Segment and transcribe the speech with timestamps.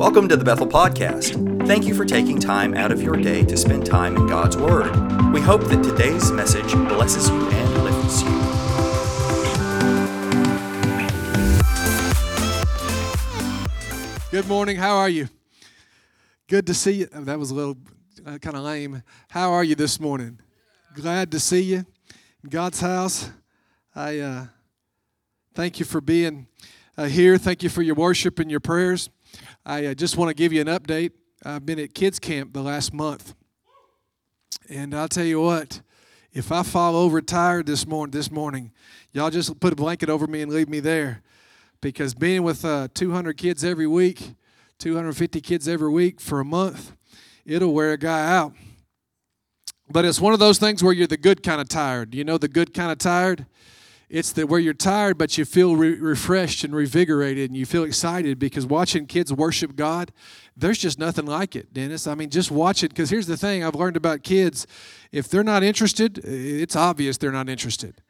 [0.00, 1.66] Welcome to the Bethel Podcast.
[1.66, 4.96] Thank you for taking time out of your day to spend time in God's Word.
[5.30, 8.30] We hope that today's message blesses you and lifts you.
[14.30, 14.78] Good morning.
[14.78, 15.28] How are you?
[16.48, 17.08] Good to see you.
[17.14, 17.76] Oh, that was a little
[18.24, 19.02] uh, kind of lame.
[19.28, 20.40] How are you this morning?
[20.94, 21.84] Glad to see you
[22.42, 23.28] in God's house.
[23.94, 24.46] I uh,
[25.52, 26.46] thank you for being
[26.96, 27.36] uh, here.
[27.36, 29.10] Thank you for your worship and your prayers.
[29.64, 31.12] I uh, just want to give you an update.
[31.44, 33.34] I've been at kids camp the last month,
[34.70, 35.82] and I'll tell you what.
[36.32, 38.70] If I fall over tired this morning, this morning,
[39.12, 41.22] y'all just put a blanket over me and leave me there,
[41.80, 44.34] because being with uh, 200 kids every week,
[44.78, 46.92] 250 kids every week for a month,
[47.44, 48.54] it'll wear a guy out.
[49.90, 52.14] But it's one of those things where you're the good kind of tired.
[52.14, 53.44] You know the good kind of tired?
[54.10, 57.84] It's the where you're tired, but you feel re- refreshed and revigorated, and you feel
[57.84, 60.10] excited because watching kids worship God,
[60.56, 62.08] there's just nothing like it, Dennis.
[62.08, 62.88] I mean, just watch it.
[62.88, 64.66] Because here's the thing I've learned about kids:
[65.12, 68.02] if they're not interested, it's obvious they're not interested.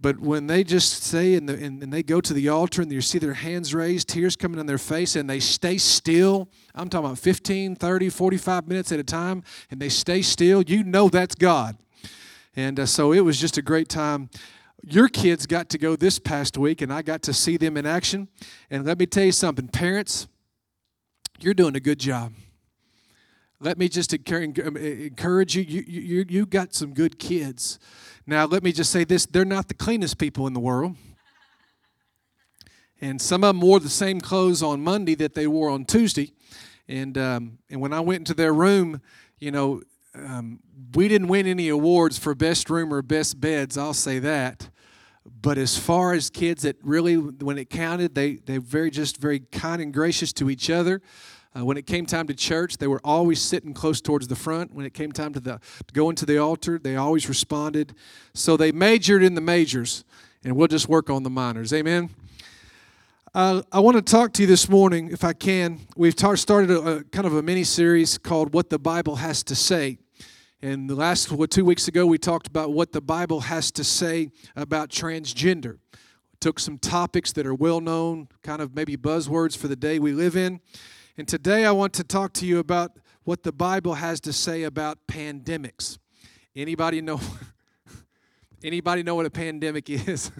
[0.00, 2.92] But when they just say and, the, and, and, they go to the altar and
[2.92, 6.88] you see their hands raised, tears coming on their face, and they stay still, I'm
[6.88, 11.08] talking about 15, 30, 45 minutes at a time, and they stay still, you know
[11.08, 11.78] that's God.
[12.54, 14.30] And uh, so it was just a great time.
[14.82, 17.84] Your kids got to go this past week, and I got to see them in
[17.84, 18.28] action.
[18.70, 20.28] And let me tell you something, parents,
[21.40, 22.32] you're doing a good job.
[23.60, 25.62] Let me just encourage you.
[25.62, 27.80] You, you, you got some good kids.
[28.24, 30.94] Now, let me just say this they're not the cleanest people in the world.
[33.00, 36.32] And some of them wore the same clothes on Monday that they wore on Tuesday.
[36.88, 39.00] And, um, and when I went into their room,
[39.38, 39.82] you know,
[40.26, 40.60] um,
[40.94, 44.70] we didn't win any awards for best room or best beds, I'll say that.
[45.40, 49.40] But as far as kids that really, when it counted, they they very just very
[49.40, 51.02] kind and gracious to each other.
[51.56, 54.72] Uh, when it came time to church, they were always sitting close towards the front.
[54.74, 57.94] When it came time to, the, to go into the altar, they always responded.
[58.34, 60.04] So they majored in the majors,
[60.44, 61.72] and we'll just work on the minors.
[61.72, 62.10] Amen.
[63.34, 65.80] Uh, I want to talk to you this morning, if I can.
[65.96, 69.42] We've tar- started a, a, kind of a mini series called "What the Bible Has
[69.44, 69.98] to Say."
[70.60, 73.84] And the last what, two weeks ago, we talked about what the Bible has to
[73.84, 75.78] say about transgender.
[76.40, 80.10] took some topics that are well known, kind of maybe buzzwords for the day we
[80.12, 80.60] live in.
[81.16, 82.90] And today I want to talk to you about
[83.22, 85.98] what the Bible has to say about pandemics.
[86.56, 87.20] Anybody know?
[88.64, 90.32] anybody know what a pandemic is?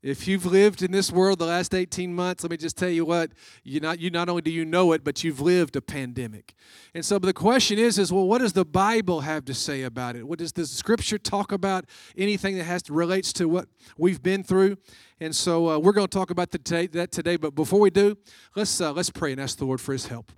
[0.00, 3.04] If you've lived in this world the last 18 months, let me just tell you
[3.04, 3.32] what,
[3.64, 6.54] you not, you not only do you know it, but you've lived a pandemic.
[6.94, 10.14] And so the question is, is well, what does the Bible have to say about
[10.14, 10.28] it?
[10.28, 11.84] What does the scripture talk about
[12.16, 13.66] anything that has to relates to what
[13.96, 14.76] we've been through?
[15.18, 17.34] And so uh, we're going to talk about the, that today.
[17.34, 18.16] But before we do,
[18.54, 20.30] let's, uh, let's pray and ask the Lord for his help.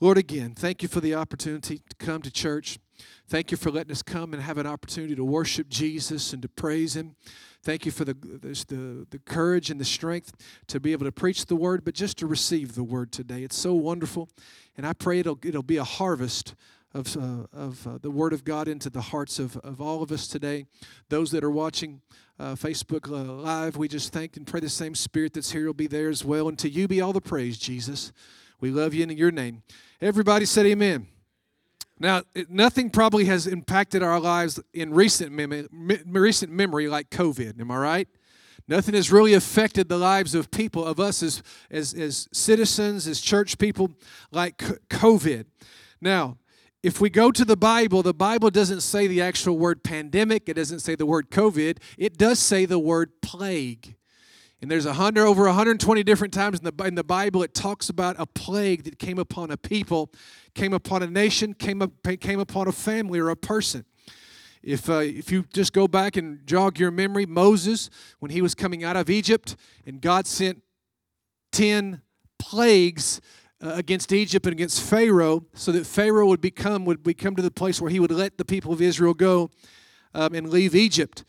[0.00, 2.78] Lord, again, thank you for the opportunity to come to church.
[3.28, 6.48] Thank you for letting us come and have an opportunity to worship Jesus and to
[6.48, 7.16] praise him.
[7.62, 10.32] Thank you for the, the, the courage and the strength
[10.68, 13.42] to be able to preach the word, but just to receive the word today.
[13.42, 14.28] It's so wonderful.
[14.76, 16.54] And I pray it'll, it'll be a harvest
[16.94, 20.12] of, uh, of uh, the word of God into the hearts of, of all of
[20.12, 20.66] us today.
[21.08, 22.00] Those that are watching
[22.38, 25.88] uh, Facebook Live, we just thank and pray the same spirit that's here will be
[25.88, 26.48] there as well.
[26.48, 28.12] And to you be all the praise, Jesus.
[28.60, 29.62] We love you in your name.
[30.00, 31.08] Everybody said amen.
[31.98, 35.68] Now, nothing probably has impacted our lives in recent, mem-
[36.06, 37.60] recent memory like COVID.
[37.60, 38.08] Am I right?
[38.68, 43.20] Nothing has really affected the lives of people, of us as, as, as citizens, as
[43.20, 43.92] church people,
[44.30, 44.58] like
[44.90, 45.46] COVID.
[46.00, 46.36] Now,
[46.82, 50.54] if we go to the Bible, the Bible doesn't say the actual word pandemic, it
[50.54, 53.96] doesn't say the word COVID, it does say the word plague.
[54.62, 57.90] And there's a hundred over 120 different times in the, in the Bible it talks
[57.90, 60.10] about a plague that came upon a people,
[60.54, 61.90] came upon a nation, came, up,
[62.20, 63.84] came upon a family or a person.
[64.62, 68.54] If, uh, if you just go back and jog your memory, Moses, when he was
[68.54, 70.62] coming out of Egypt, and God sent
[71.52, 72.00] 10
[72.38, 73.20] plagues
[73.62, 77.50] uh, against Egypt and against Pharaoh, so that Pharaoh would become would become to the
[77.50, 79.50] place where he would let the people of Israel go
[80.14, 81.24] um, and leave Egypt.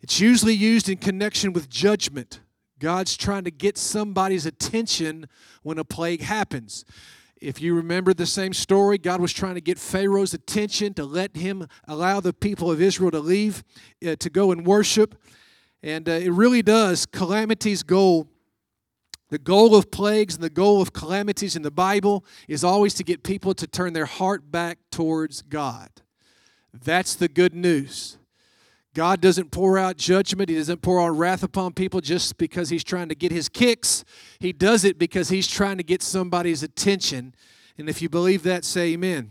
[0.00, 2.40] It's usually used in connection with judgment.
[2.78, 5.28] God's trying to get somebody's attention
[5.62, 6.84] when a plague happens.
[7.40, 11.36] If you remember the same story, God was trying to get Pharaoh's attention to let
[11.36, 13.62] him allow the people of Israel to leave,
[14.06, 15.20] uh, to go and worship.
[15.82, 17.06] And uh, it really does.
[17.06, 18.28] Calamity's goal,
[19.28, 23.04] the goal of plagues and the goal of calamities in the Bible is always to
[23.04, 25.90] get people to turn their heart back towards God.
[26.74, 28.17] That's the good news.
[28.98, 30.48] God doesn't pour out judgment.
[30.48, 34.04] He doesn't pour out wrath upon people just because He's trying to get His kicks.
[34.40, 37.32] He does it because He's trying to get somebody's attention.
[37.78, 39.30] And if you believe that, say amen.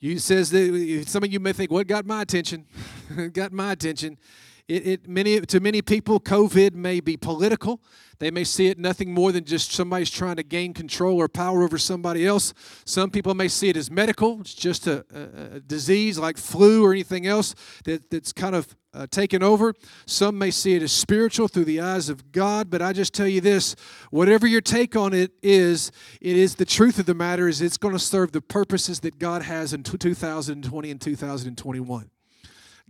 [0.00, 2.66] You says that some of you may think, "What got my attention?"
[3.32, 4.18] got my attention.
[4.66, 7.82] It, it, many to many people, COVID may be political.
[8.18, 11.62] They may see it nothing more than just somebody's trying to gain control or power
[11.62, 12.54] over somebody else.
[12.86, 14.40] Some people may see it as medical.
[14.40, 18.74] It's just a, a, a disease like flu or anything else that, that's kind of
[18.94, 19.74] uh, taken over.
[20.06, 22.70] Some may see it as spiritual through the eyes of God.
[22.70, 23.76] But I just tell you this:
[24.10, 27.76] whatever your take on it is, it is the truth of the matter is it's
[27.76, 32.10] going to serve the purposes that God has in 2020 and 2021.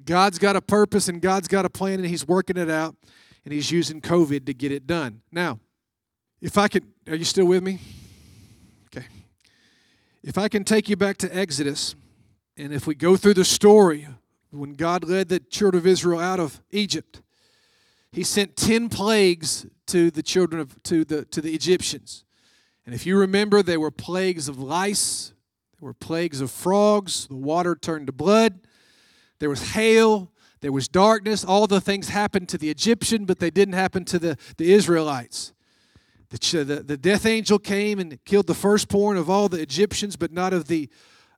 [0.02, 2.96] God's got a purpose and God's got a plan and He's working it out
[3.44, 5.22] and He's using COVID to get it done.
[5.30, 5.60] Now,
[6.40, 7.78] if I could, are you still with me?
[8.86, 9.06] Okay.
[10.22, 11.94] If I can take you back to Exodus,
[12.56, 14.06] and if we go through the story
[14.50, 17.22] when God led the children of Israel out of Egypt,
[18.12, 22.24] He sent 10 plagues to the children of to the to the Egyptians.
[22.86, 25.32] And if you remember, they were plagues of lice,
[25.72, 28.60] there were plagues of frogs, the water turned to blood.
[29.44, 30.32] There was hail,
[30.62, 31.44] there was darkness.
[31.44, 35.52] All the things happened to the Egyptian, but they didn't happen to the, the Israelites.
[36.30, 40.32] The, the, the death angel came and killed the firstborn of all the Egyptians, but
[40.32, 40.88] not of the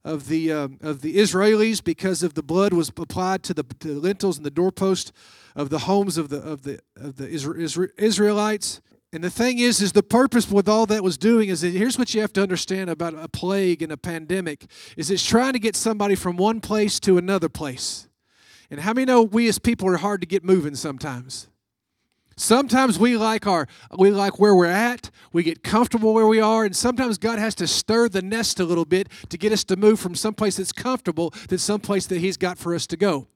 [0.04, 3.94] of the um, of the Israelis, because of the blood was applied to the, to
[3.94, 5.10] the lintels and the doorpost
[5.56, 8.80] of the homes of the of the of the Israelites.
[9.12, 11.98] And the thing is, is the purpose with all that was doing is that here's
[11.98, 14.66] what you have to understand about a plague and a pandemic
[14.96, 18.08] is it's trying to get somebody from one place to another place.
[18.70, 21.48] And how many know we as people are hard to get moving sometimes?
[22.38, 23.66] Sometimes we like our
[23.96, 27.54] we like where we're at, we get comfortable where we are, and sometimes God has
[27.54, 30.72] to stir the nest a little bit to get us to move from someplace that's
[30.72, 33.28] comfortable to someplace that He's got for us to go.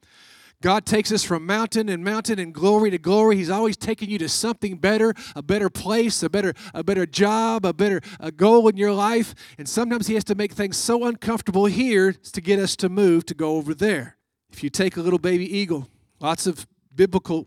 [0.62, 3.36] God takes us from mountain and mountain and glory to glory.
[3.36, 7.64] He's always taking you to something better, a better place, a better, a better job,
[7.64, 9.34] a better a goal in your life.
[9.56, 13.24] And sometimes He has to make things so uncomfortable here to get us to move
[13.26, 14.18] to go over there.
[14.52, 15.88] If you take a little baby eagle,
[16.20, 17.46] lots of biblical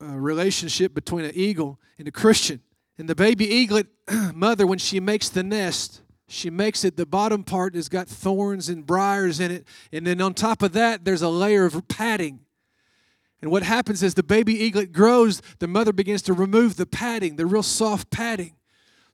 [0.00, 2.62] uh, relationship between an eagle and a Christian.
[2.96, 3.88] And the baby eaglet
[4.34, 8.68] mother, when she makes the nest, she makes it the bottom part has got thorns
[8.68, 12.40] and briars in it and then on top of that there's a layer of padding.
[13.40, 17.36] And what happens is the baby eaglet grows the mother begins to remove the padding
[17.36, 18.54] the real soft padding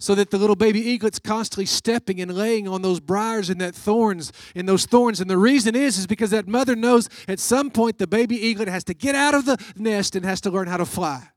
[0.00, 3.74] so that the little baby eaglet's constantly stepping and laying on those briars and that
[3.74, 5.20] thorns and those thorns.
[5.20, 8.68] And the reason is is because that mother knows at some point the baby eaglet
[8.68, 11.28] has to get out of the nest and has to learn how to fly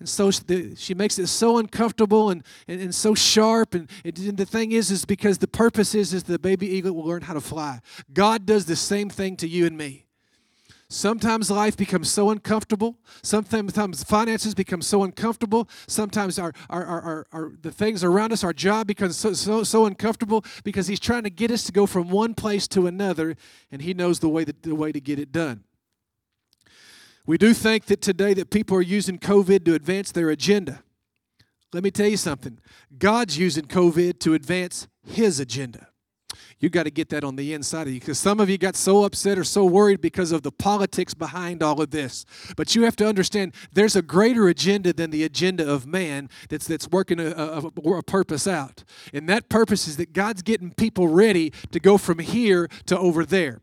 [0.00, 3.74] and so she makes it so uncomfortable and, and, and so sharp.
[3.74, 7.06] And, and, the thing is, is because the purpose is, is the baby eaglet will
[7.06, 7.80] learn how to fly.
[8.12, 10.04] God does the same thing to you and me.
[10.88, 12.98] Sometimes life becomes so uncomfortable.
[13.22, 15.68] Sometimes finances become so uncomfortable.
[15.88, 19.64] Sometimes our, our, our, our, our the things around us, our job becomes so, so,
[19.64, 23.36] so uncomfortable because he's trying to get us to go from one place to another,
[23.72, 25.64] and he knows the way, the way to get it done.
[27.26, 30.82] We do think that today that people are using COVID to advance their agenda.
[31.72, 32.58] Let me tell you something.
[32.98, 35.88] God's using COVID to advance his agenda.
[36.60, 38.76] You got to get that on the inside of you because some of you got
[38.76, 42.24] so upset or so worried because of the politics behind all of this.
[42.56, 46.66] But you have to understand there's a greater agenda than the agenda of man that's
[46.66, 48.84] that's working a, a, a purpose out.
[49.12, 53.24] And that purpose is that God's getting people ready to go from here to over
[53.24, 53.60] there.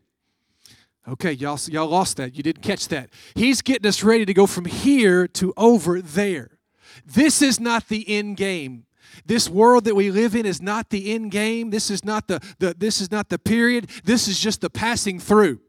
[1.08, 2.36] Okay, y'all, y'all lost that.
[2.36, 3.10] You didn't catch that.
[3.34, 6.58] He's getting us ready to go from here to over there.
[7.04, 8.84] This is not the end game.
[9.26, 11.70] This world that we live in is not the end game.
[11.70, 13.90] This is not the, the this is not the period.
[14.04, 15.60] This is just the passing through.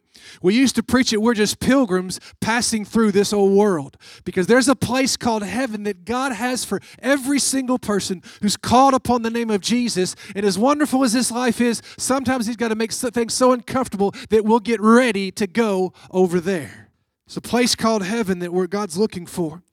[0.41, 4.67] We used to preach it, we're just pilgrims passing through this old world because there's
[4.67, 9.29] a place called heaven that God has for every single person who's called upon the
[9.29, 10.15] name of Jesus.
[10.35, 14.13] And as wonderful as this life is, sometimes He's got to make things so uncomfortable
[14.29, 16.89] that we'll get ready to go over there.
[17.25, 19.63] It's a place called heaven that where God's looking for.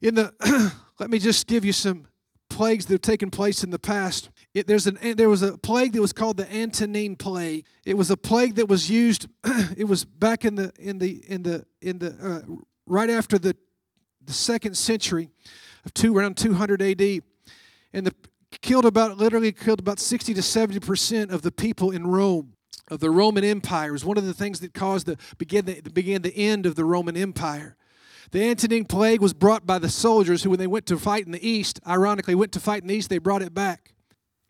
[0.00, 0.32] In the,
[0.98, 2.06] let me just give you some
[2.48, 4.30] plagues that have taken place in the past.
[4.54, 7.66] It, there's an, there was a plague that was called the Antonine plague.
[7.84, 9.26] It was a plague that was used.
[9.76, 13.54] it was back in the in the in the in the uh, right after the
[14.24, 15.30] the second century
[15.84, 17.22] of two around 200 A.D.
[17.92, 18.14] and the
[18.62, 22.54] killed about literally killed about 60 to 70 percent of the people in Rome
[22.90, 23.90] of the Roman Empire.
[23.90, 26.74] It was one of the things that caused the began the began the end of
[26.74, 27.76] the Roman Empire.
[28.30, 31.32] The Antonine plague was brought by the soldiers who, when they went to fight in
[31.32, 33.94] the east, ironically went to fight in the east, they brought it back.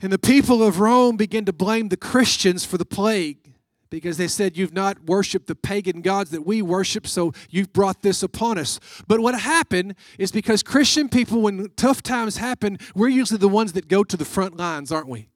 [0.01, 3.55] And the people of Rome began to blame the Christians for the plague
[3.91, 8.03] because they said, You've not worshiped the pagan gods that we worship, so you've brought
[8.03, 8.79] this upon us.
[9.09, 13.73] But what happened is because Christian people, when tough times happen, we're usually the ones
[13.73, 15.31] that go to the front lines, aren't we?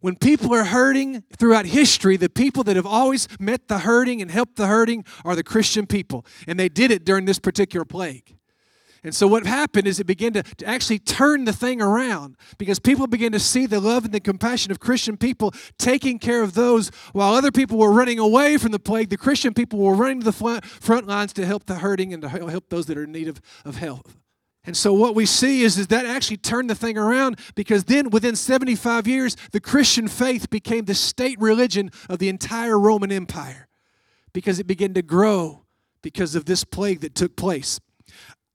[0.00, 4.30] When people are hurting throughout history, the people that have always met the hurting and
[4.30, 6.26] helped the hurting are the Christian people.
[6.46, 8.36] And they did it during this particular plague.
[9.04, 12.78] And so what happened is it began to, to, actually turn the thing around because
[12.78, 16.54] people began to see the love and the compassion of Christian people taking care of
[16.54, 19.10] those while other people were running away from the plague.
[19.10, 22.30] The Christian people were running to the front lines to help the hurting and to
[22.30, 24.08] help those that are in need of, of help.
[24.66, 28.08] And so what we see is, is that actually turned the thing around because then
[28.08, 33.68] within 75 years, the Christian faith became the state religion of the entire Roman Empire
[34.32, 35.64] because it began to grow
[36.02, 37.78] because of this plague that took place.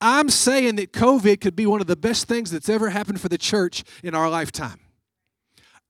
[0.01, 3.29] I'm saying that COVID could be one of the best things that's ever happened for
[3.29, 4.79] the church in our lifetime.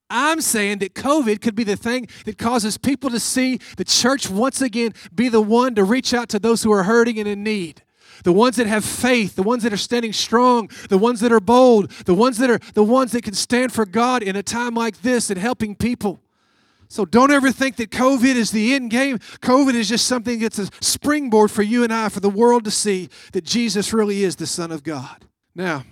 [0.10, 4.28] I'm saying that COVID could be the thing that causes people to see the church
[4.30, 7.44] once again be the one to reach out to those who are hurting and in
[7.44, 7.84] need.
[8.24, 11.40] The ones that have faith, the ones that are standing strong, the ones that are
[11.40, 14.74] bold, the ones that are the ones that can stand for God in a time
[14.74, 16.20] like this and helping people.
[16.90, 19.20] So don't ever think that COVID is the end game.
[19.20, 22.72] COVID is just something that's a springboard for you and I, for the world to
[22.72, 25.26] see that Jesus really is the Son of God.
[25.54, 25.84] Now,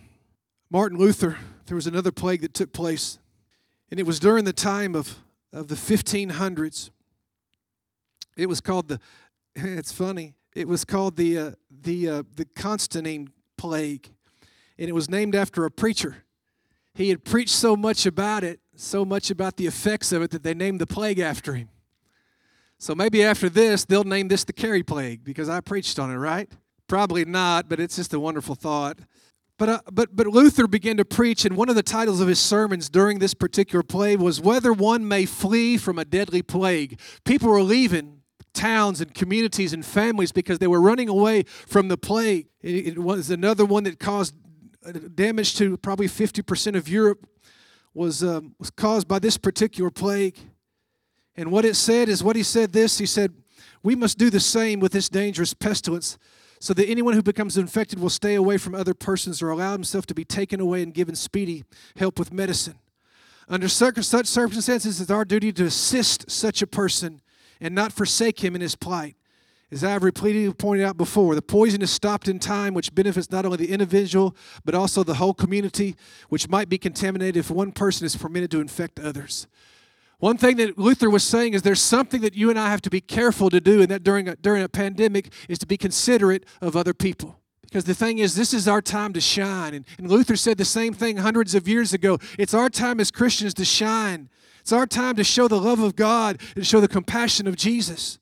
[0.72, 1.38] Martin Luther,
[1.68, 3.20] there was another plague that took place,
[3.92, 5.20] and it was during the time of,
[5.54, 6.90] of the 1500s.
[8.36, 9.00] It was called the,
[9.56, 14.10] it's funny, it was called the, uh, the, uh, the Constantine plague,
[14.80, 16.24] and it was named after a preacher.
[16.96, 20.44] He had preached so much about it so much about the effects of it that
[20.44, 21.70] they named the plague after him.
[22.80, 26.16] So maybe after this, they'll name this the Carey Plague because I preached on it,
[26.16, 26.50] right?
[26.88, 29.00] Probably not, but it's just a wonderful thought.
[29.58, 32.40] But, uh, but, but Luther began to preach, and one of the titles of his
[32.40, 37.00] sermons during this particular plague was Whether One May Flee from a Deadly Plague.
[37.26, 38.22] People were leaving
[38.54, 42.48] towns and communities and families because they were running away from the plague.
[42.62, 44.36] It, it was another one that caused
[44.86, 47.28] uh, damage to probably 50% of Europe
[47.98, 50.38] was, um, was caused by this particular plague.
[51.36, 53.34] And what it said is what he said this he said,
[53.84, 56.18] We must do the same with this dangerous pestilence,
[56.60, 60.06] so that anyone who becomes infected will stay away from other persons or allow himself
[60.08, 61.64] to be taken away and given speedy
[61.98, 62.80] help with medicine.
[63.50, 67.22] Under such circumstances, it's our duty to assist such a person
[67.60, 69.17] and not forsake him in his plight.
[69.70, 73.30] As I have repeatedly pointed out before, the poison is stopped in time, which benefits
[73.30, 74.34] not only the individual,
[74.64, 75.96] but also the whole community,
[76.30, 79.46] which might be contaminated if one person is permitted to infect others.
[80.20, 82.90] One thing that Luther was saying is there's something that you and I have to
[82.90, 86.46] be careful to do, and that during a, during a pandemic is to be considerate
[86.62, 87.40] of other people.
[87.62, 89.74] Because the thing is, this is our time to shine.
[89.74, 92.18] And, and Luther said the same thing hundreds of years ago.
[92.40, 94.30] It's our time as Christians to shine.
[94.62, 98.20] It's our time to show the love of God and show the compassion of Jesus.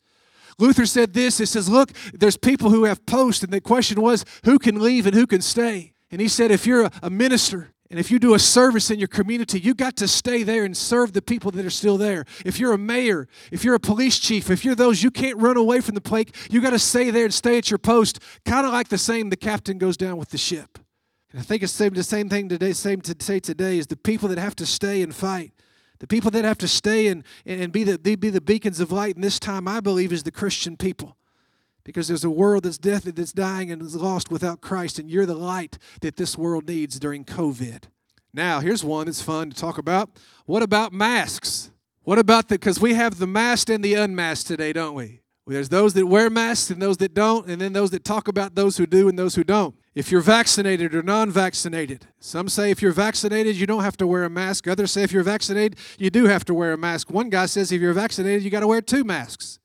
[0.58, 4.26] Luther said this It says, Look, there's people who have posts, and the question was,
[4.44, 5.94] who can leave and who can stay?
[6.12, 8.98] And he said, If you're a, a minister, and if you do a service in
[8.98, 12.26] your community, you got to stay there and serve the people that are still there.
[12.44, 15.56] If you're a mayor, if you're a police chief, if you're those you can't run
[15.56, 18.20] away from the plague, you got to stay there and stay at your post.
[18.44, 20.80] Kind of like the same the captain goes down with the ship.
[21.32, 24.30] And I think it's the same thing today, same to say today is the people
[24.30, 25.52] that have to stay and fight.
[26.06, 29.16] The people that have to stay and, and be, the, be the beacons of light
[29.16, 31.18] in this time, I believe, is the Christian people.
[31.84, 35.26] Because there's a world that's death that's dying and is lost without Christ, and you're
[35.26, 37.86] the light that this world needs during COVID.
[38.36, 40.12] Now, here's one that's fun to talk about.
[40.46, 41.72] What about masks?
[42.04, 45.22] What about the, because we have the masked and the unmasked today, don't we?
[45.48, 48.54] There's those that wear masks and those that don't, and then those that talk about
[48.54, 49.74] those who do and those who don't.
[49.96, 54.06] If you're vaccinated or non vaccinated, some say if you're vaccinated, you don't have to
[54.06, 54.68] wear a mask.
[54.68, 57.10] Others say if you're vaccinated, you do have to wear a mask.
[57.10, 59.58] One guy says if you're vaccinated, you got to wear two masks.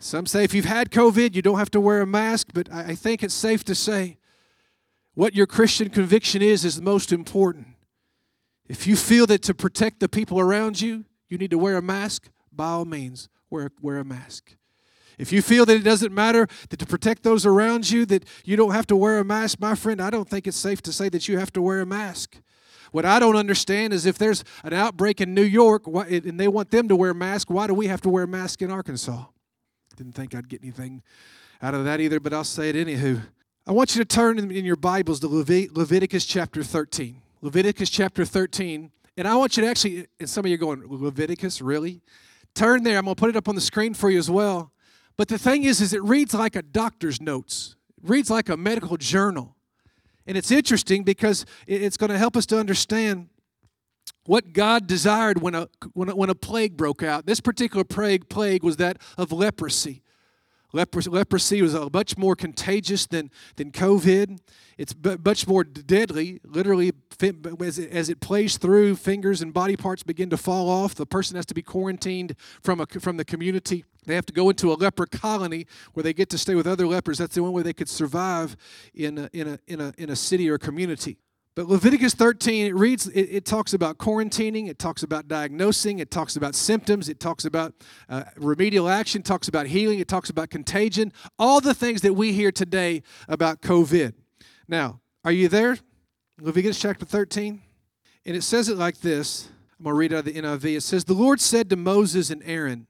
[0.00, 2.96] Some say if you've had COVID, you don't have to wear a mask, but I
[2.96, 4.18] think it's safe to say
[5.14, 7.68] what your Christian conviction is is the most important.
[8.68, 11.82] If you feel that to protect the people around you, you need to wear a
[11.82, 14.56] mask, by all means, wear, wear a mask.
[15.20, 18.56] If you feel that it doesn't matter that to protect those around you that you
[18.56, 21.10] don't have to wear a mask, my friend, I don't think it's safe to say
[21.10, 22.38] that you have to wear a mask.
[22.90, 26.70] What I don't understand is if there's an outbreak in New York and they want
[26.70, 29.26] them to wear a mask, why do we have to wear a mask in Arkansas?
[29.94, 31.02] Didn't think I'd get anything
[31.60, 33.20] out of that either, but I'll say it anywho.
[33.66, 37.20] I want you to turn in your Bibles to Leviticus chapter 13.
[37.42, 38.90] Leviticus chapter 13.
[39.18, 42.00] And I want you to actually, and some of you are going, Leviticus, really?
[42.54, 42.96] Turn there.
[42.96, 44.72] I'm going to put it up on the screen for you as well.
[45.16, 47.76] But the thing is, is it reads like a doctor's notes.
[48.02, 49.56] It reads like a medical journal.
[50.26, 53.28] And it's interesting because it's going to help us to understand
[54.26, 57.26] what God desired when a, when a, when a plague broke out.
[57.26, 60.02] This particular plague, plague was that of leprosy.
[60.72, 64.38] Leprosy, leprosy was much more contagious than, than COVID.
[64.78, 66.40] It's much more deadly.
[66.44, 66.92] Literally,
[67.60, 70.94] as it, as it plays through, fingers and body parts begin to fall off.
[70.94, 73.84] The person has to be quarantined from, a, from the community.
[74.06, 76.86] They have to go into a leper colony where they get to stay with other
[76.86, 77.18] lepers.
[77.18, 78.56] That's the only way they could survive
[78.94, 81.18] in a, in a, in a, in a city or community.
[81.56, 86.10] But Leviticus 13, it reads, it, it, talks about quarantining, it talks about diagnosing, it
[86.10, 87.74] talks about symptoms, it talks about
[88.08, 92.32] uh, remedial action, talks about healing, it talks about contagion, all the things that we
[92.32, 94.14] hear today about COVID.
[94.68, 95.76] Now, are you there?
[96.40, 97.60] Leviticus chapter 13?
[98.24, 99.48] And it says it like this.
[99.78, 100.76] I'm going to read it out of the NIV.
[100.76, 102.86] It says, The Lord said to Moses and Aaron,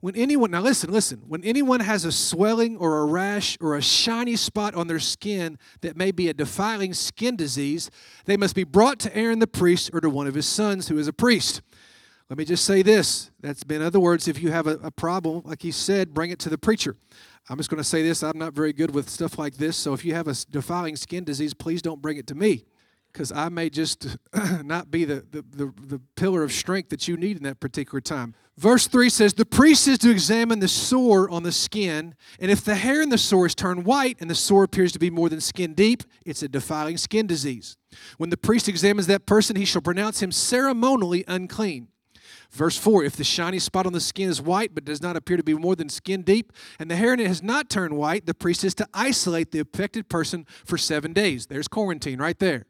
[0.00, 3.82] when anyone, now listen, listen, when anyone has a swelling or a rash or a
[3.82, 7.90] shiny spot on their skin that may be a defiling skin disease,
[8.26, 10.98] they must be brought to Aaron the priest or to one of his sons who
[10.98, 11.62] is a priest.
[12.28, 13.30] Let me just say this.
[13.40, 16.38] That's in other words, if you have a, a problem, like he said, bring it
[16.40, 16.96] to the preacher.
[17.48, 18.22] I'm just going to say this.
[18.22, 19.76] I'm not very good with stuff like this.
[19.76, 22.64] So if you have a defiling skin disease, please don't bring it to me
[23.16, 24.18] because I may just
[24.62, 27.98] not be the, the, the, the, pillar of strength that you need in that particular
[27.98, 28.34] time.
[28.58, 32.62] Verse 3 says, The priest is to examine the sore on the skin, and if
[32.62, 35.30] the hair in the sore is turned white and the sore appears to be more
[35.30, 37.78] than skin deep, it's a defiling skin disease.
[38.18, 41.88] When the priest examines that person, he shall pronounce him ceremonially unclean.
[42.50, 45.38] Verse 4 If the shiny spot on the skin is white but does not appear
[45.38, 48.26] to be more than skin deep, and the hair in it has not turned white,
[48.26, 51.46] the priest is to isolate the affected person for seven days.
[51.46, 52.66] There's quarantine right there.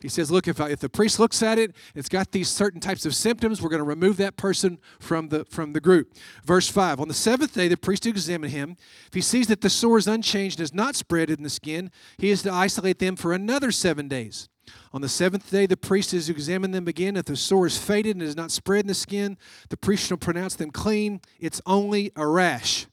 [0.00, 2.80] He says, Look, if, I, if the priest looks at it, it's got these certain
[2.80, 6.14] types of symptoms, we're going to remove that person from the, from the group.
[6.44, 8.76] Verse 5 On the seventh day, the priest examine him.
[9.06, 11.90] If he sees that the sore is unchanged and is not spread in the skin,
[12.18, 14.48] he is to isolate them for another seven days.
[14.92, 17.16] On the seventh day, the priest is to examine them again.
[17.16, 19.38] If the sore is faded and is not spread in the skin,
[19.68, 21.20] the priest shall pronounce them clean.
[21.38, 22.86] It's only a rash.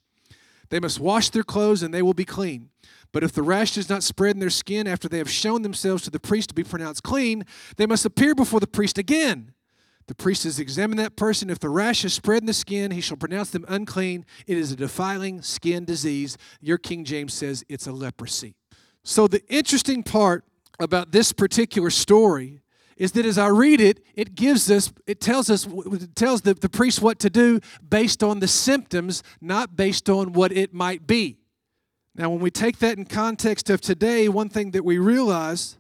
[0.70, 2.70] They must wash their clothes and they will be clean.
[3.14, 6.04] But if the rash does not spread in their skin after they have shown themselves
[6.04, 7.46] to the priest to be pronounced clean,
[7.78, 9.54] they must appear before the priest again.
[10.08, 11.50] The priest has examined that person.
[11.50, 14.26] If the rash has spread in the skin, he shall pronounce them unclean.
[14.48, 16.38] It is a defiling skin disease.
[16.60, 18.56] Your King James says it's a leprosy.
[19.04, 20.44] So, the interesting part
[20.80, 22.62] about this particular story
[22.98, 26.54] is that as I read it, it gives us, it tells us, it tells the,
[26.54, 31.08] the priest what to do based on the symptoms, not based on what it might
[31.08, 31.38] be.
[32.16, 35.78] Now, when we take that in context of today, one thing that we realize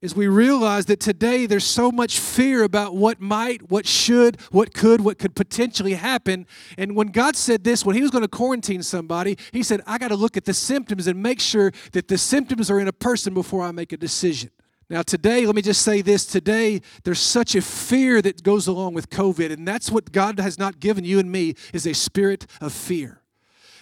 [0.00, 4.74] is we realize that today there's so much fear about what might, what should, what
[4.74, 6.46] could, what could potentially happen.
[6.76, 9.96] And when God said this, when He was going to quarantine somebody, He said, I
[9.96, 12.92] got to look at the symptoms and make sure that the symptoms are in a
[12.92, 14.50] person before I make a decision.
[14.90, 18.92] Now, today, let me just say this today, there's such a fear that goes along
[18.92, 22.46] with COVID, and that's what God has not given you and me is a spirit
[22.60, 23.23] of fear.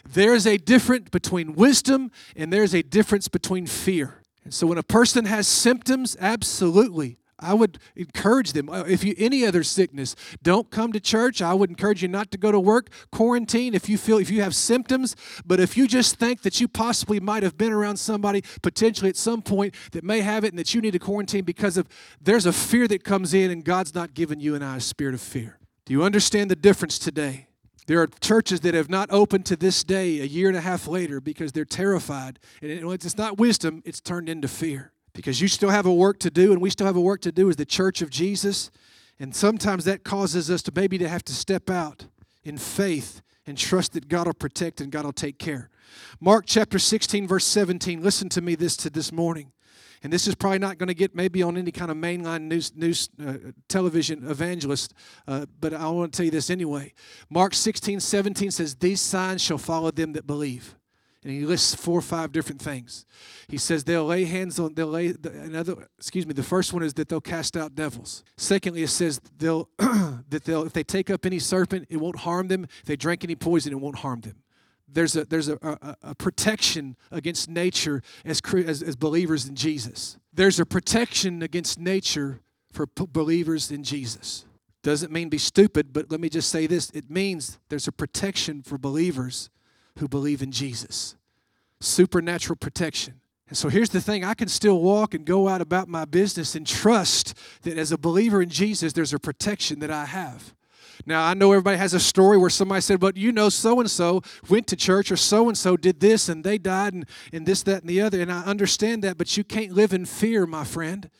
[0.08, 4.22] There's a difference between wisdom and there's a difference between fear.
[4.44, 7.18] And so when a person has symptoms, absolutely.
[7.42, 8.68] I would encourage them.
[8.68, 11.42] Uh, if you any other sickness, don't come to church.
[11.42, 12.88] I would encourage you not to go to work.
[13.10, 15.16] Quarantine if you feel if you have symptoms.
[15.44, 19.16] But if you just think that you possibly might have been around somebody potentially at
[19.16, 21.88] some point that may have it and that you need to quarantine because of
[22.20, 25.14] there's a fear that comes in and God's not given you and I a spirit
[25.14, 25.58] of fear.
[25.84, 27.48] Do you understand the difference today?
[27.92, 30.88] There are churches that have not opened to this day, a year and a half
[30.88, 32.38] later, because they're terrified.
[32.62, 34.92] And it's not wisdom, it's turned into fear.
[35.12, 37.30] Because you still have a work to do, and we still have a work to
[37.30, 38.70] do as the church of Jesus.
[39.20, 42.06] And sometimes that causes us to maybe to have to step out
[42.44, 45.68] in faith and trust that God will protect and God will take care.
[46.18, 48.02] Mark chapter 16, verse 17.
[48.02, 49.52] Listen to me this to this morning
[50.02, 52.74] and this is probably not going to get maybe on any kind of mainline news,
[52.74, 53.34] news uh,
[53.68, 54.94] television evangelist,
[55.28, 56.92] uh, but I want to tell you this anyway.
[57.30, 60.76] Mark 16, 17 says, These signs shall follow them that believe.
[61.24, 63.06] And he lists four or five different things.
[63.46, 66.94] He says they'll lay hands on, they'll lay, another, excuse me, the first one is
[66.94, 68.24] that they'll cast out devils.
[68.36, 72.48] Secondly, it says they'll, that they'll, if they take up any serpent, it won't harm
[72.48, 72.64] them.
[72.64, 74.41] If they drink any poison, it won't harm them
[74.92, 80.18] there's a, there's a, a, a protection against nature as, as, as believers in Jesus.
[80.32, 82.40] There's a protection against nature
[82.72, 84.44] for p- believers in Jesus.
[84.82, 88.62] Doesn't mean be stupid, but let me just say this it means there's a protection
[88.62, 89.50] for believers
[89.98, 91.16] who believe in Jesus.
[91.80, 93.20] Supernatural protection.
[93.48, 96.54] And so here's the thing I can still walk and go out about my business
[96.54, 100.54] and trust that as a believer in Jesus, there's a protection that I have.
[101.04, 103.90] Now, I know everybody has a story where somebody said, but you know, so and
[103.90, 107.46] so went to church or so and so did this and they died and, and
[107.46, 108.20] this, that, and the other.
[108.20, 111.10] And I understand that, but you can't live in fear, my friend.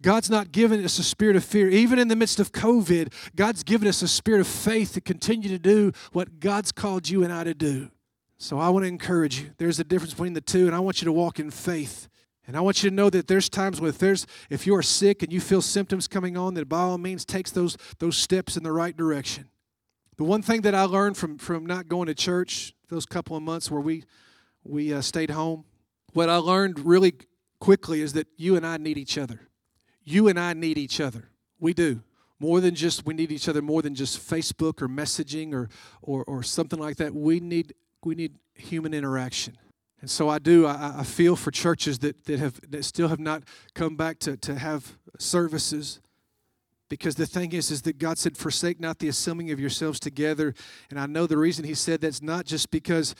[0.00, 1.68] God's not given us a spirit of fear.
[1.68, 5.48] Even in the midst of COVID, God's given us a spirit of faith to continue
[5.48, 7.90] to do what God's called you and I to do.
[8.36, 9.50] So I want to encourage you.
[9.58, 12.08] There's a difference between the two, and I want you to walk in faith.
[12.46, 14.82] And I want you to know that there's times when if there's if you are
[14.82, 18.56] sick and you feel symptoms coming on, that by all means takes those those steps
[18.56, 19.48] in the right direction.
[20.16, 23.42] The one thing that I learned from from not going to church those couple of
[23.42, 24.04] months where we
[24.64, 25.64] we uh, stayed home,
[26.12, 27.14] what I learned really
[27.60, 29.48] quickly is that you and I need each other.
[30.04, 31.28] You and I need each other.
[31.60, 32.02] We do.
[32.40, 35.68] More than just we need each other more than just Facebook or messaging or
[36.02, 37.14] or, or something like that.
[37.14, 37.74] We need
[38.04, 39.56] we need human interaction.
[40.02, 43.20] And so I do, I, I feel for churches that, that have that still have
[43.20, 46.00] not come back to, to have services.
[46.88, 50.54] Because the thing is, is that God said, forsake not the assembling of yourselves together.
[50.90, 53.14] And I know the reason he said that's not just because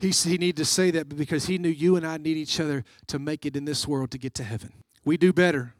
[0.00, 2.58] he, he needed to say that, but because he knew you and I need each
[2.58, 4.72] other to make it in this world to get to heaven.
[5.04, 5.74] We do better.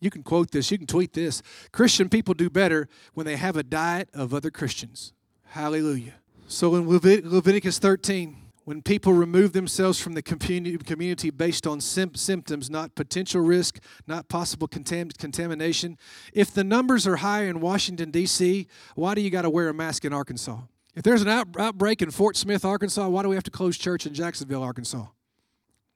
[0.00, 1.42] You can quote this, you can tweet this.
[1.70, 5.12] Christian people do better when they have a diet of other Christians.
[5.48, 6.14] Hallelujah.
[6.48, 8.36] So in Leviticus 13,
[8.66, 14.66] when people remove themselves from the community based on symptoms, not potential risk, not possible
[14.66, 15.96] contam- contamination.
[16.32, 19.74] If the numbers are high in Washington, D.C., why do you got to wear a
[19.74, 20.58] mask in Arkansas?
[20.96, 23.78] If there's an out- outbreak in Fort Smith, Arkansas, why do we have to close
[23.78, 25.06] church in Jacksonville, Arkansas?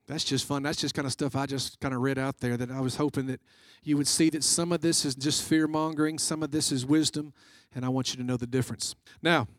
[0.07, 0.63] That's just fun.
[0.63, 2.95] That's just kind of stuff I just kind of read out there that I was
[2.95, 3.41] hoping that
[3.83, 6.85] you would see that some of this is just fear mongering, some of this is
[6.85, 7.33] wisdom,
[7.75, 8.95] and I want you to know the difference.
[9.21, 9.49] Now,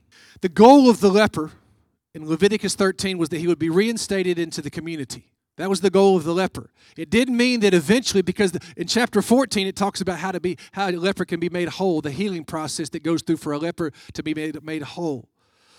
[0.40, 1.50] the goal of the leper
[2.14, 5.32] in Leviticus 13 was that he would be reinstated into the community.
[5.58, 6.70] That was the goal of the leper.
[6.96, 10.56] It didn't mean that eventually, because in chapter 14 it talks about how to be
[10.72, 13.58] how a leper can be made whole, the healing process that goes through for a
[13.58, 15.28] leper to be made, made whole.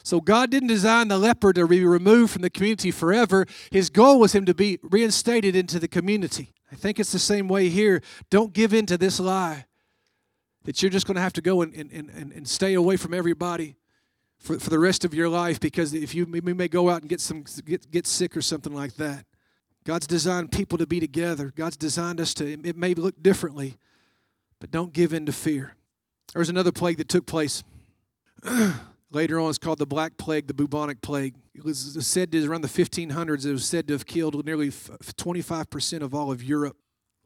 [0.04, 3.46] So God didn't design the leper to be removed from the community forever.
[3.72, 6.54] His goal was him to be reinstated into the community.
[6.72, 8.02] I think it's the same way here.
[8.30, 9.66] Don't give in to this lie
[10.66, 13.14] that you're just going to have to go and, and, and, and stay away from
[13.14, 13.76] everybody
[14.44, 17.10] for, for the rest of your life because if you, we may go out and
[17.10, 19.26] get some get, get sick or something like that.
[19.86, 21.52] God's designed people to be together.
[21.56, 23.78] God's designed us to, it may look differently,
[24.60, 25.76] but don't give in to fear.
[26.34, 27.64] There was another plague that took place.
[29.12, 31.36] Later on, it's called the Black Plague, the bubonic plague.
[31.54, 36.02] It was said to around the 1500s, it was said to have killed nearly 25%
[36.02, 36.78] of all of Europe.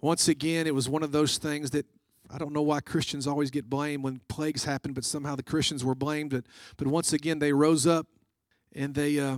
[0.02, 1.86] Once again, it was one of those things that
[2.30, 5.84] I don't know why Christians always get blamed when plagues happen, but somehow the Christians
[5.84, 6.32] were blamed.
[6.32, 6.46] But,
[6.78, 8.08] but once again, they rose up
[8.74, 9.38] and they, uh,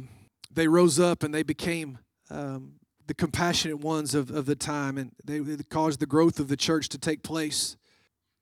[0.51, 1.99] they rose up and they became
[2.29, 2.73] um,
[3.07, 6.57] the compassionate ones of, of the time, and they, they caused the growth of the
[6.57, 7.75] church to take place.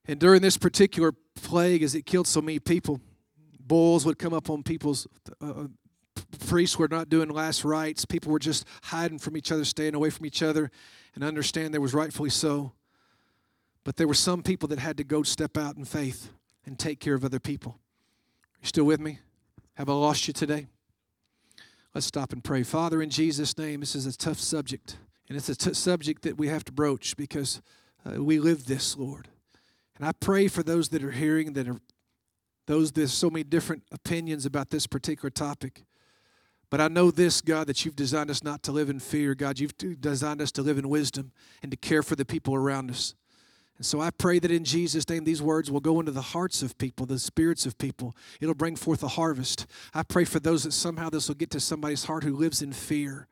[0.06, 3.00] And during this particular plague, as it killed so many people,
[3.60, 5.08] boils would come up on people's
[5.42, 5.68] uh, uh
[6.48, 8.06] priests were not doing last rites.
[8.06, 10.72] People were just hiding from each other, staying away from each other,
[11.16, 12.74] and understand there was rightfully so.
[13.88, 16.30] But there were some people that had to go step out in faith
[16.66, 17.80] and take care of other people.
[18.62, 19.20] You still with me?
[19.76, 20.68] Have I lost you today?
[21.96, 22.64] Let's stop and pray.
[22.64, 24.98] Father, in Jesus' name, this is a tough subject.
[25.30, 27.62] And it's a t- subject that we have to broach because
[28.06, 29.30] uh, we live this, Lord.
[29.96, 31.80] And I pray for those that are hearing, that are
[32.66, 35.86] those, there's so many different opinions about this particular topic.
[36.70, 39.34] But I know this, God, that you've designed us not to live in fear.
[39.34, 42.92] God, you've designed us to live in wisdom and to care for the people around
[42.92, 43.16] us.
[43.78, 46.64] And so I pray that in Jesus' name, these words will go into the hearts
[46.64, 48.16] of people, the spirits of people.
[48.42, 49.68] It'll bring forth a harvest.
[49.94, 52.74] I pray for those that somehow this will get to somebody's heart who lives in
[52.74, 53.28] fear.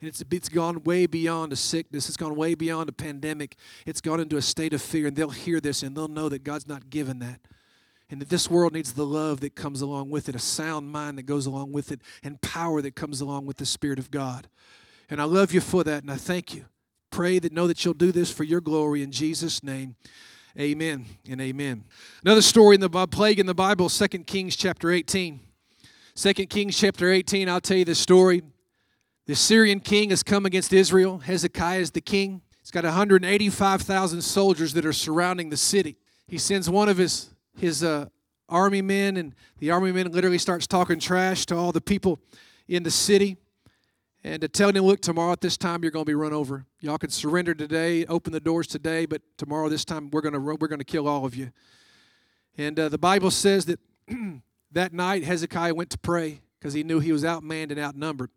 [0.00, 2.06] And it's, it's gone way beyond a sickness.
[2.06, 3.56] It's gone way beyond a pandemic.
[3.86, 5.08] It's gone into a state of fear.
[5.08, 7.40] And they'll hear this and they'll know that God's not given that.
[8.08, 11.18] And that this world needs the love that comes along with it, a sound mind
[11.18, 14.48] that goes along with it, and power that comes along with the Spirit of God.
[15.10, 16.64] And I love you for that, and I thank you.
[17.18, 19.96] Pray that know that you'll do this for your glory in Jesus' name.
[20.56, 21.82] Amen and amen.
[22.22, 25.40] Another story in the plague in the Bible, 2 Kings chapter 18.
[26.14, 28.44] 2 Kings chapter 18, I'll tell you the story.
[29.26, 31.18] The Syrian king has come against Israel.
[31.18, 32.40] Hezekiah is the king.
[32.60, 35.96] He's got 185,000 soldiers that are surrounding the city.
[36.28, 38.10] He sends one of his, his uh,
[38.48, 42.20] army men, and the army men literally starts talking trash to all the people
[42.68, 43.38] in the city
[44.28, 46.66] and to tell them, look, tomorrow at this time you're going to be run over.
[46.80, 50.40] Y'all can surrender today, open the doors today, but tomorrow this time we're going to
[50.40, 51.50] we're going to kill all of you.
[52.58, 53.80] And uh, the Bible says that
[54.72, 58.30] that night Hezekiah went to pray because he knew he was outmanned and outnumbered.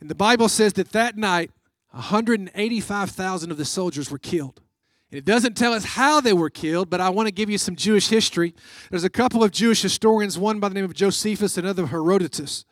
[0.00, 1.50] And the Bible says that that night
[1.90, 4.62] 185,000 of the soldiers were killed.
[5.10, 7.58] And it doesn't tell us how they were killed, but I want to give you
[7.58, 8.54] some Jewish history.
[8.88, 12.64] There's a couple of Jewish historians, one by the name of Josephus, another Herodotus.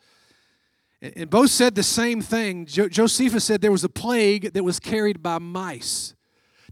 [1.01, 2.65] And both said the same thing.
[2.65, 6.13] Jo- Josephus said there was a plague that was carried by mice.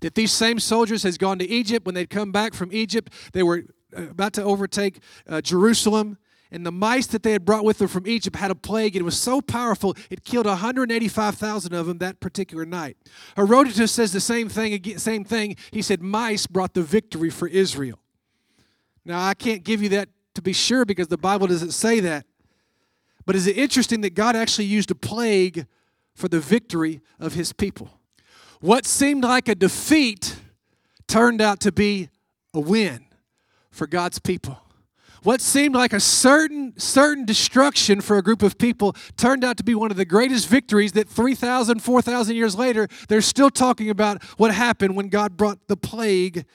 [0.01, 1.85] That these same soldiers has gone to Egypt.
[1.85, 3.63] When they'd come back from Egypt, they were
[3.97, 6.17] uh, about to overtake uh, Jerusalem.
[6.51, 8.95] And the mice that they had brought with them from Egypt had a plague.
[8.95, 12.97] It was so powerful, it killed 185,000 of them that particular night.
[13.35, 14.97] Herodotus says the same thing.
[14.97, 15.55] Same thing.
[15.71, 17.99] He said mice brought the victory for Israel.
[19.05, 22.25] Now, I can't give you that to be sure because the Bible doesn't say that.
[23.29, 25.67] But is it interesting that God actually used a plague
[26.15, 27.91] for the victory of his people?
[28.59, 30.35] What seemed like a defeat
[31.07, 32.09] turned out to be
[32.55, 33.05] a win
[33.69, 34.57] for God's people.
[35.21, 39.63] What seemed like a certain certain destruction for a group of people turned out to
[39.63, 44.23] be one of the greatest victories that 3,000, 4,000 years later, they're still talking about
[44.37, 46.45] what happened when God brought the plague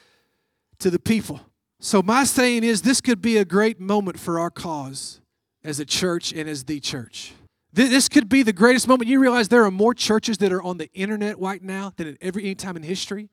[0.80, 1.40] to the people.
[1.78, 5.20] So, my saying is, this could be a great moment for our cause
[5.64, 7.32] as a church and as the church.
[7.72, 9.08] This could be the greatest moment.
[9.08, 12.16] You realize there are more churches that are on the internet right now than at
[12.20, 13.30] every any time in history.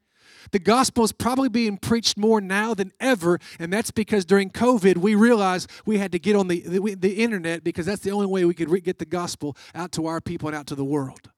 [0.49, 4.97] The gospel is probably being preached more now than ever, and that's because during COVID
[4.97, 8.25] we realized we had to get on the, the, the internet because that's the only
[8.25, 10.83] way we could re- get the gospel out to our people and out to the
[10.83, 11.29] world.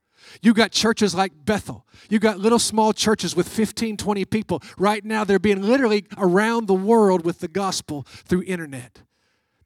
[0.42, 1.86] You got churches like Bethel.
[2.10, 4.64] You got little small churches with 15, 20 people.
[4.78, 9.02] Right now, they're being literally around the world with the gospel through internet.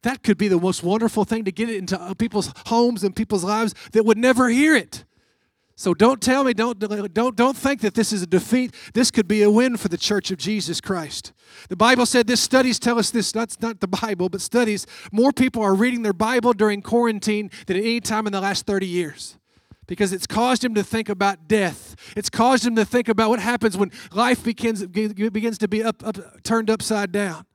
[0.07, 3.43] That could be the most wonderful thing to get it into people's homes and people's
[3.43, 5.03] lives that would never hear it.
[5.75, 6.79] So don't tell me, don't,
[7.13, 8.73] don't, don't think that this is a defeat.
[8.93, 11.33] This could be a win for the church of Jesus Christ.
[11.67, 15.33] The Bible said this, studies tell us this, that's not the Bible, but studies, more
[15.33, 18.87] people are reading their Bible during quarantine than at any time in the last 30
[18.87, 19.37] years
[19.87, 21.97] because it's caused him to think about death.
[22.15, 26.01] It's caused him to think about what happens when life begins, begins to be up,
[26.07, 27.45] up, turned upside down.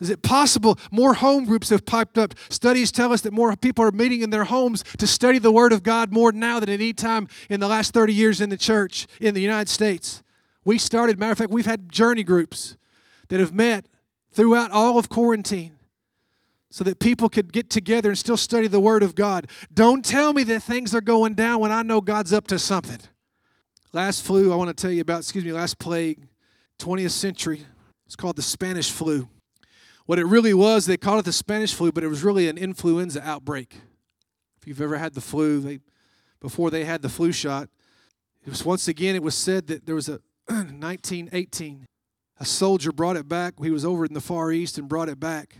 [0.00, 2.34] Is it possible more home groups have piped up?
[2.48, 5.72] Studies tell us that more people are meeting in their homes to study the Word
[5.72, 8.56] of God more now than at any time in the last 30 years in the
[8.56, 10.22] church in the United States.
[10.64, 12.76] We started, matter of fact, we've had journey groups
[13.28, 13.86] that have met
[14.32, 15.76] throughout all of quarantine
[16.70, 19.48] so that people could get together and still study the Word of God.
[19.74, 23.00] Don't tell me that things are going down when I know God's up to something.
[23.92, 26.28] Last flu I want to tell you about, excuse me, last plague,
[26.78, 27.66] 20th century.
[28.06, 29.28] It's called the Spanish flu.
[30.10, 32.58] What it really was, they called it the Spanish flu, but it was really an
[32.58, 33.76] influenza outbreak.
[34.60, 35.78] If you've ever had the flu, they,
[36.40, 37.68] before they had the flu shot,
[38.44, 40.18] it was once again, it was said that there was a
[40.48, 41.86] 1918,
[42.40, 43.54] a soldier brought it back.
[43.62, 45.58] He was over in the Far East and brought it back.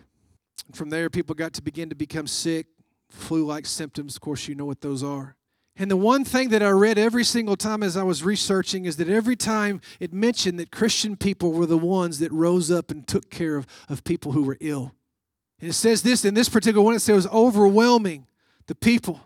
[0.67, 2.67] And from there, people got to begin to become sick,
[3.09, 4.17] flu like symptoms.
[4.17, 5.37] Of course, you know what those are.
[5.77, 8.97] And the one thing that I read every single time as I was researching is
[8.97, 13.07] that every time it mentioned that Christian people were the ones that rose up and
[13.07, 14.95] took care of, of people who were ill.
[15.61, 18.27] And it says this in this particular one, it says it overwhelming
[18.67, 19.21] the people.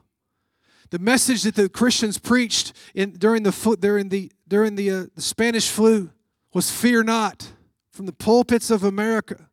[0.90, 5.22] The message that the Christians preached in, during the during the during the, uh, the
[5.22, 6.10] Spanish flu
[6.52, 7.52] was fear not
[7.90, 9.48] from the pulpits of America.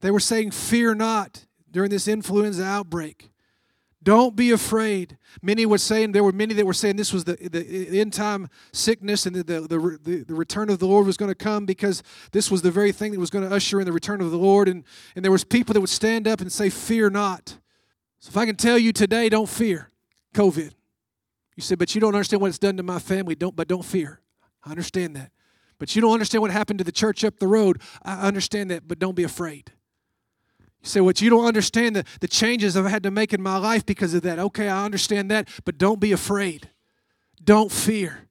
[0.00, 3.30] They were saying fear not during this influenza outbreak.
[4.06, 5.18] Don't be afraid.
[5.42, 8.48] Many were saying, there were many that were saying this was the, the end time
[8.72, 12.04] sickness and the, the, the, the return of the Lord was going to come because
[12.30, 14.38] this was the very thing that was going to usher in the return of the
[14.38, 14.68] Lord.
[14.68, 14.84] And,
[15.16, 17.58] and there was people that would stand up and say, fear not.
[18.20, 19.90] So if I can tell you today, don't fear
[20.34, 20.70] COVID.
[21.56, 23.34] You said, but you don't understand what it's done to my family.
[23.34, 24.20] Don't, but don't fear.
[24.62, 25.32] I understand that.
[25.80, 27.82] But you don't understand what happened to the church up the road.
[28.04, 29.72] I understand that, but don't be afraid.
[30.86, 33.56] You say, What you don't understand the, the changes I've had to make in my
[33.58, 34.38] life because of that.
[34.38, 36.70] Okay, I understand that, but don't be afraid.
[37.42, 38.28] Don't fear.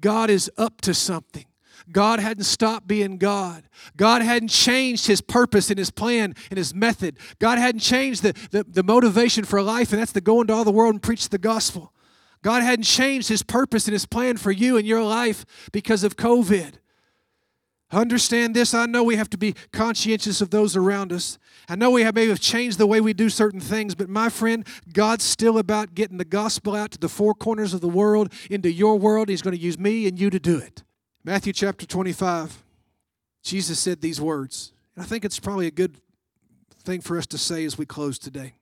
[0.00, 1.44] God is up to something.
[1.92, 3.64] God hadn't stopped being God.
[3.96, 7.18] God hadn't changed his purpose and his plan and his method.
[7.38, 10.64] God hadn't changed the, the, the, motivation for life, and that's to go into all
[10.64, 11.92] the world and preach the gospel.
[12.42, 16.16] God hadn't changed his purpose and his plan for you and your life because of
[16.16, 16.76] COVID.
[17.94, 18.74] Understand this.
[18.74, 21.38] I know we have to be conscientious of those around us.
[21.68, 24.28] I know we have maybe have changed the way we do certain things, but my
[24.28, 28.32] friend, God's still about getting the gospel out to the four corners of the world,
[28.50, 29.28] into your world.
[29.28, 30.82] He's going to use me and you to do it.
[31.22, 32.64] Matthew chapter 25,
[33.42, 34.72] Jesus said these words.
[34.96, 35.98] And I think it's probably a good
[36.82, 38.54] thing for us to say as we close today.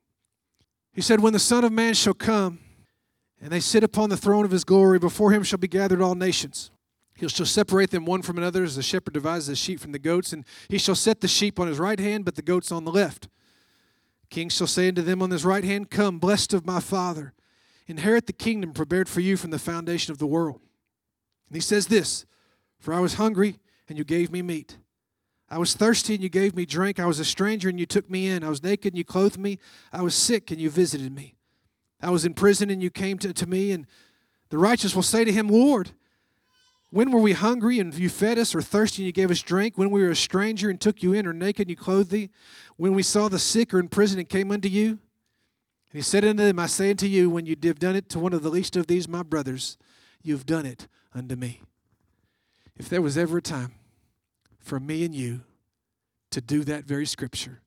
[0.93, 2.59] He said, When the Son of Man shall come,
[3.41, 6.15] and they sit upon the throne of his glory, before him shall be gathered all
[6.15, 6.72] nations.
[7.23, 10.01] He shall separate them one from another as the shepherd divides the sheep from the
[10.01, 12.85] goats, and he shall set the sheep on his right hand, but the goats on
[12.85, 13.29] the left.
[14.29, 17.33] King shall say unto them on his right hand, Come, blessed of my Father,
[17.87, 20.63] inherit the kingdom prepared for you from the foundation of the world.
[21.49, 22.27] And he says this
[22.81, 24.79] For I was hungry, and you gave me meat.
[25.49, 26.99] I was thirsty, and you gave me drink.
[26.99, 28.43] I was a stranger, and you took me in.
[28.43, 29.61] I was naked, and you clothed me.
[29.93, 31.37] I was sick, and you visited me.
[32.01, 33.71] I was in prison, and you came to, to me.
[33.71, 33.87] And
[34.49, 35.93] the righteous will say to him, Lord,
[36.93, 39.79] When were we hungry and you fed us, or thirsty and you gave us drink?
[39.79, 42.29] When we were a stranger and took you in, or naked and you clothed thee?
[42.77, 44.89] When we saw the sick or in prison and came unto you?
[44.91, 44.99] And
[45.95, 48.35] he said unto them, I say unto you, when you have done it to one
[48.35, 49.79] of the least of these my brothers,
[50.23, 51.63] you have done it unto me.
[52.77, 53.73] If there was ever a time
[54.59, 55.41] for me and you
[56.31, 57.63] to do that very scripture,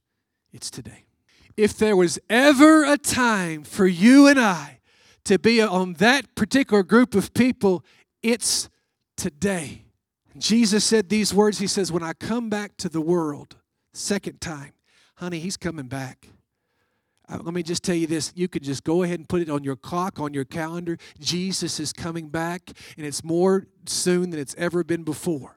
[0.53, 1.05] it's today.
[1.57, 4.81] If there was ever a time for you and I
[5.23, 7.83] to be on that particular group of people,
[8.21, 8.69] it's
[9.15, 9.83] today.
[10.37, 13.55] Jesus said these words He says, When I come back to the world,
[13.93, 14.73] second time,
[15.15, 16.27] honey, He's coming back.
[17.27, 18.31] Uh, let me just tell you this.
[18.35, 20.97] You could just go ahead and put it on your clock, on your calendar.
[21.19, 25.54] Jesus is coming back, and it's more soon than it's ever been before.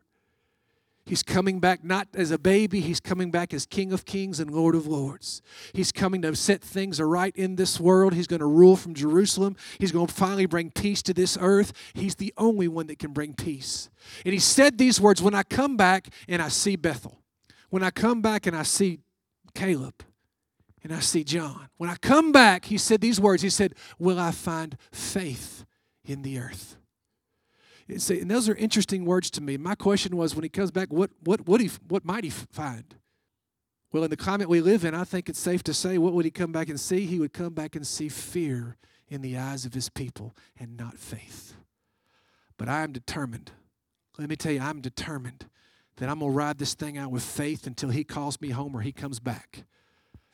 [1.09, 4.51] He's coming back not as a baby, he's coming back as King of Kings and
[4.51, 5.41] Lord of Lords.
[5.73, 8.13] He's coming to set things right in this world.
[8.13, 9.57] He's going to rule from Jerusalem.
[9.79, 11.73] He's going to finally bring peace to this earth.
[11.95, 13.89] He's the only one that can bring peace.
[14.27, 17.19] And he said these words When I come back and I see Bethel,
[17.71, 19.01] when I come back and I see
[19.55, 20.05] Caleb,
[20.85, 24.19] and I see John, when I come back, he said these words He said, Will
[24.19, 25.65] I find faith
[26.05, 26.78] in the earth?
[27.89, 29.57] And those are interesting words to me.
[29.57, 32.95] My question was when he comes back, what, what, would he, what might he find?
[33.91, 36.27] Well, in the climate we live in, I think it's safe to say, what would
[36.27, 37.07] he come back and see?
[37.07, 38.77] He would come back and see fear
[39.09, 41.55] in the eyes of his people and not faith.
[42.59, 43.53] But I am determined.
[44.19, 45.47] Let me tell you, I'm determined
[45.97, 48.77] that I'm going to ride this thing out with faith until he calls me home
[48.77, 49.65] or he comes back.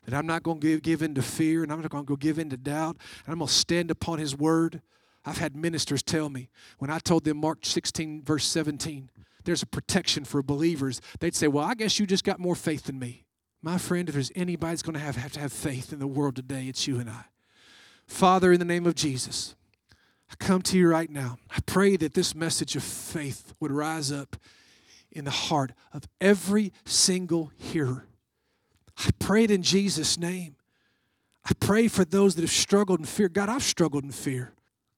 [0.04, 2.08] That I'm not going to give, give in to fear and I'm not going to
[2.08, 2.96] go give in to doubt.
[3.24, 4.82] And I'm going to stand upon his word.
[5.24, 9.10] I've had ministers tell me when I told them Mark 16, verse 17,
[9.44, 12.84] there's a protection for believers, they'd say, Well, I guess you just got more faith
[12.84, 13.24] than me.
[13.62, 16.06] My friend, if there's anybody that's going to have, have to have faith in the
[16.06, 17.24] world today, it's you and I.
[18.06, 19.54] Father, in the name of Jesus,
[20.30, 21.38] I come to you right now.
[21.50, 24.36] I pray that this message of faith would rise up
[25.12, 28.06] in the heart of every single hearer.
[28.98, 30.56] I pray it in Jesus' name.
[31.44, 33.28] I pray for those that have struggled in fear.
[33.28, 34.53] God, I've struggled in fear.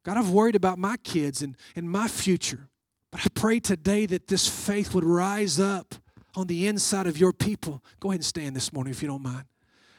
[0.07, 2.69] God, I've worried about my kids and, and my future.
[3.11, 5.97] But I pray today that this faith would rise up
[6.37, 7.83] on the inside of your people.
[7.99, 9.47] Go ahead and stand this morning if you don't mind.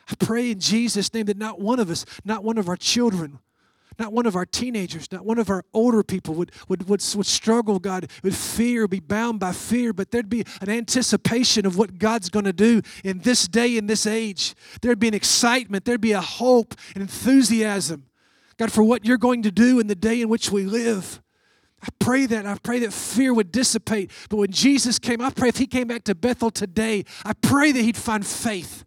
[0.10, 3.40] I pray in Jesus' name that not one of us, not one of our children,
[4.00, 7.26] not one of our teenagers, not one of our older people would, would, would, would
[7.26, 11.98] struggle, God, with fear, be bound by fear, but there'd be an anticipation of what
[11.98, 14.56] God's going to do in this day, in this age.
[14.82, 18.06] There'd be an excitement, there'd be a hope, and enthusiasm.
[18.58, 21.22] God, for what you're going to do in the day in which we live.
[21.82, 22.46] I pray that.
[22.46, 24.12] I pray that fear would dissipate.
[24.30, 27.72] But when Jesus came, I pray if he came back to Bethel today, I pray
[27.72, 28.84] that he'd find faith.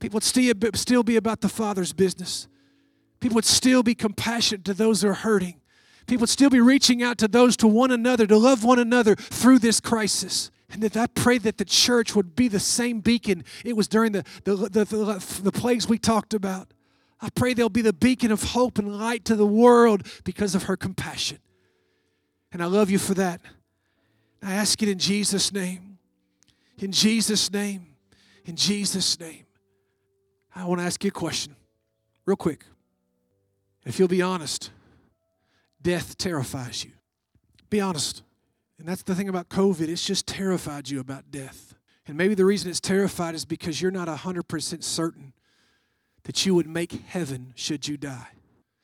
[0.00, 2.48] People would still, still be about the Father's business.
[3.20, 5.60] People would still be compassionate to those who are hurting.
[6.06, 9.14] People would still be reaching out to those, to one another, to love one another
[9.14, 10.50] through this crisis.
[10.68, 14.10] And that I pray that the church would be the same beacon it was during
[14.10, 16.72] the, the, the, the, the plagues we talked about.
[17.22, 20.64] I pray they'll be the beacon of hope and light to the world because of
[20.64, 21.38] her compassion.
[22.50, 23.40] And I love you for that.
[24.42, 25.98] I ask it in Jesus' name.
[26.78, 27.86] In Jesus' name.
[28.44, 29.46] In Jesus' name.
[30.54, 31.54] I want to ask you a question,
[32.26, 32.66] real quick.
[33.86, 34.70] If you'll be honest,
[35.80, 36.90] death terrifies you.
[37.70, 38.22] Be honest.
[38.78, 41.74] And that's the thing about COVID, it's just terrified you about death.
[42.06, 45.32] And maybe the reason it's terrified is because you're not 100% certain
[46.24, 48.28] that you would make heaven should you die.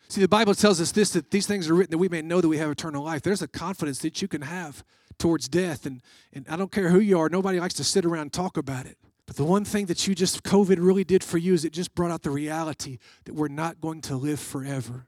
[0.09, 2.41] See, the Bible tells us this that these things are written that we may know
[2.41, 3.23] that we have eternal life.
[3.23, 4.83] There's a confidence that you can have
[5.19, 5.85] towards death.
[5.85, 6.01] And,
[6.33, 8.87] and I don't care who you are, nobody likes to sit around and talk about
[8.87, 8.97] it.
[9.27, 11.95] But the one thing that you just, COVID really did for you is it just
[11.95, 15.07] brought out the reality that we're not going to live forever.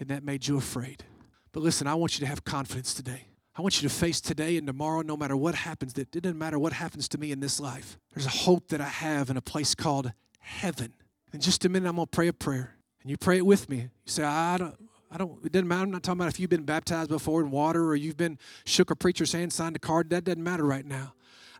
[0.00, 1.04] And that made you afraid.
[1.52, 3.26] But listen, I want you to have confidence today.
[3.54, 6.38] I want you to face today and tomorrow, no matter what happens, that it doesn't
[6.38, 7.98] matter what happens to me in this life.
[8.14, 10.94] There's a hope that I have in a place called heaven.
[11.32, 12.76] In just a minute, I'm going to pray a prayer.
[13.02, 13.76] And you pray it with me.
[13.76, 14.74] You say, I don't,
[15.10, 15.82] I don't, it doesn't matter.
[15.82, 18.90] I'm not talking about if you've been baptized before in water or you've been shook
[18.90, 20.10] a preacher's hand, signed a card.
[20.10, 21.14] That doesn't matter right now.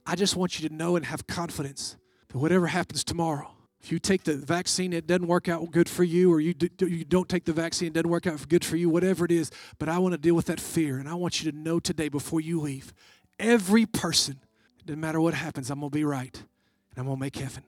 [0.06, 1.96] I just want you to know and have confidence
[2.28, 3.50] that whatever happens tomorrow,
[3.80, 6.86] if you take the vaccine, it doesn't work out good for you, or you, do,
[6.86, 9.50] you don't take the vaccine, it doesn't work out good for you, whatever it is.
[9.78, 10.98] But I want to deal with that fear.
[10.98, 12.92] And I want you to know today before you leave
[13.38, 14.40] every person,
[14.80, 16.36] it doesn't matter what happens, I'm going to be right.
[16.36, 17.62] And I'm going to make heaven.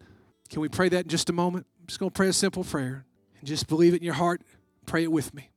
[0.49, 1.67] Can we pray that in just a moment?
[1.91, 3.05] Just going to pray a simple prayer
[3.41, 4.43] and just believe it in your heart.
[4.87, 5.51] Pray it with me.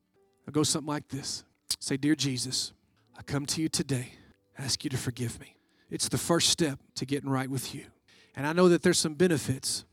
[0.48, 1.44] I'll go something like this
[1.78, 2.72] Say, Dear Jesus,
[3.16, 4.14] I come to you today,
[4.58, 5.54] ask you to forgive me.
[5.92, 7.84] It's the first step to getting right with you.
[8.34, 9.84] And I know that there's some benefits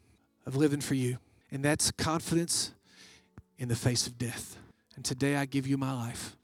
[0.48, 1.20] of living for you,
[1.52, 2.74] and that's confidence
[3.60, 4.58] in the face of death.
[4.96, 6.36] And today I give you my life.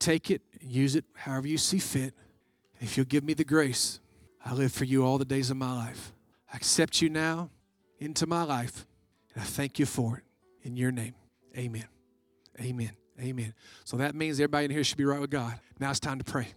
[0.00, 2.14] take it and use it however you see fit.
[2.80, 4.00] If you'll give me the grace,
[4.44, 6.12] I live for you all the days of my life.
[6.52, 7.50] I accept you now
[8.00, 8.86] into my life,
[9.36, 10.24] and I thank you for it.
[10.66, 11.14] In your name,
[11.56, 11.84] amen.
[12.58, 12.90] Amen.
[13.20, 13.52] Amen.
[13.84, 15.60] So that means everybody in here should be right with God.
[15.78, 16.48] Now it's time to pray.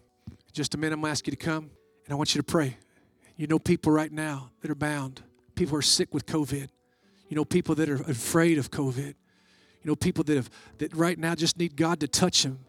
[0.54, 1.70] Just a minute, I'm going to ask you to come,
[2.06, 2.78] and I want you to pray.
[3.36, 5.22] You know people right now that are bound.
[5.56, 6.70] People are sick with COVID.
[7.28, 9.14] You know people that are afraid of COVID.
[9.82, 12.60] You know people that have that right now just need God to touch them.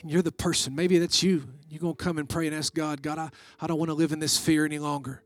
[0.00, 0.74] And you're the person.
[0.74, 1.44] Maybe that's you.
[1.70, 3.30] You're going to come and pray and ask God, God, I,
[3.60, 5.22] I don't want to live in this fear any longer.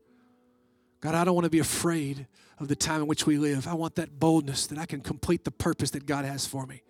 [1.01, 2.27] God, I don't want to be afraid
[2.59, 3.67] of the time in which we live.
[3.67, 6.83] I want that boldness that I can complete the purpose that God has for me.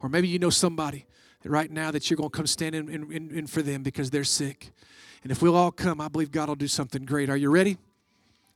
[0.00, 1.06] Or maybe you know somebody
[1.44, 4.10] right now that you're going to come stand in, in, in, in for them because
[4.10, 4.70] they're sick.
[5.22, 7.28] And if we'll all come, I believe God will do something great.
[7.28, 7.76] Are you ready?